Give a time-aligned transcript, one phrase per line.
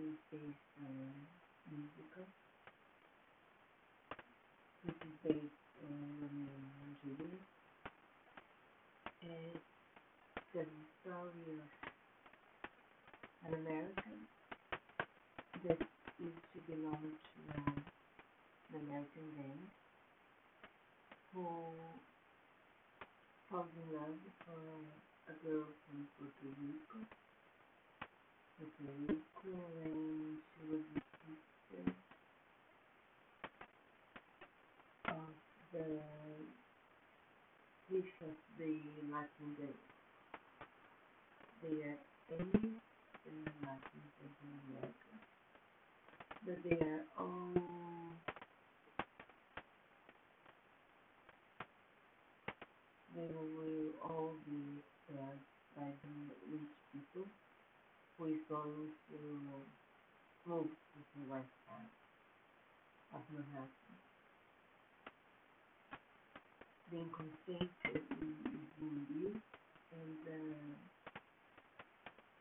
[0.00, 1.12] is based on
[1.68, 2.24] musical,
[4.84, 7.44] which is based on Romeo and Juliet.
[9.20, 9.60] It's
[10.54, 10.64] the
[11.00, 11.68] story of
[13.46, 14.18] an American
[15.68, 15.80] that
[16.18, 17.40] used to belong to
[18.72, 19.60] an American gang
[21.34, 21.46] who
[23.50, 24.60] falls in love for
[25.28, 26.08] a girl from
[35.80, 35.96] the
[37.88, 38.76] chief of the
[39.10, 39.76] Latin Day.
[41.62, 42.00] They are
[42.36, 42.80] enemies
[43.24, 45.12] in the Latin Day in America.
[46.44, 47.52] But they are all
[53.16, 54.60] they will all be
[55.08, 55.44] served
[55.76, 56.12] by the
[56.52, 57.26] rich people
[58.18, 59.18] who is going to
[60.46, 61.92] move to the west side
[63.14, 64.09] of Manhattan.
[66.90, 68.34] Being concentrated in
[69.14, 69.42] used
[69.94, 70.40] in the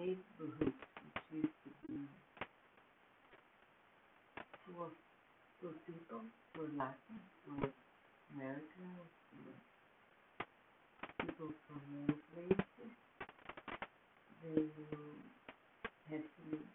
[0.00, 0.72] neighborhood
[1.30, 1.98] which used to be
[4.64, 4.92] full of
[5.86, 6.22] people,
[6.54, 7.68] poor Latin, poor
[8.34, 9.52] Americans, poor
[11.20, 12.92] people from many places.
[14.42, 14.62] They
[16.08, 16.72] have to leave.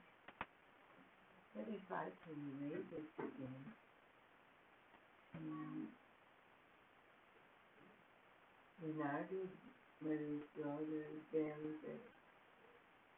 [1.56, 2.38] But if I can
[2.94, 3.65] it again, um,
[8.94, 9.50] Brother,
[11.33, 12.05] them that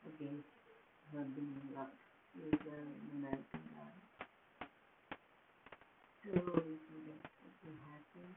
[0.07, 0.47] against
[1.11, 1.59] her being
[2.39, 3.95] with an American guy.
[6.23, 8.29] So it will definitely happen.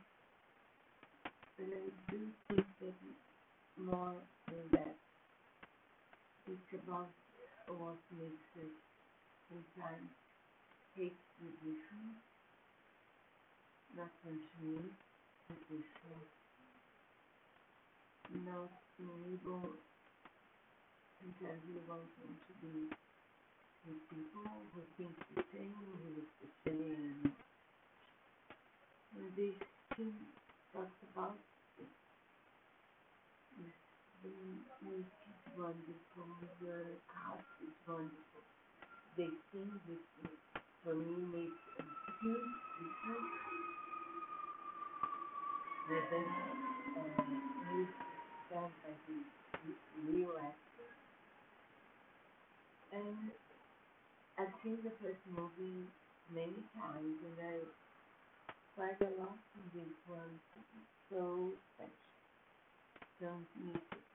[1.57, 2.99] But I do think that
[3.79, 4.15] more
[4.49, 4.97] than that,
[6.51, 7.11] it's about
[7.69, 8.75] what makes us
[9.49, 10.11] sometimes
[10.97, 12.19] hate the different,
[13.97, 14.91] not consuming
[15.49, 16.50] the different, not
[18.31, 19.67] being able,
[21.19, 22.87] sometimes we want them to be
[23.87, 27.33] with people who think the same, who the same.
[29.19, 29.59] And this
[30.71, 31.35] talks about
[31.75, 31.91] this,
[34.23, 34.39] this
[34.79, 36.31] music is wonderful,
[37.11, 38.47] cast is wonderful.
[39.17, 40.07] They sing this
[40.85, 41.85] for me makes a
[42.23, 43.35] huge difference.
[45.89, 46.25] Whether
[46.97, 48.10] uh,
[48.51, 50.31] is by the real.
[52.93, 53.31] And
[54.39, 55.87] I've seen the first movie
[56.35, 57.55] many times and I
[58.75, 60.41] quite a lot from this one.
[61.11, 61.93] So special.
[63.21, 64.10] Don't miss it.